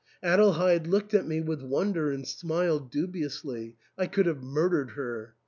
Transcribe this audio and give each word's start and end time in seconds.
Adelheid 0.23 0.87
looked 0.87 1.13
at 1.13 1.27
me 1.27 1.41
with 1.41 1.61
wonder 1.61 2.09
and 2.09 2.27
smiled 2.27 2.89
dubiously;— 2.89 3.75
I 3.99 4.07
could 4.07 4.25
have 4.25 4.41
murdered 4.41 4.93
her. 4.93 5.35